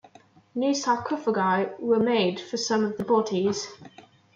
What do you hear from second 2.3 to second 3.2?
for some of the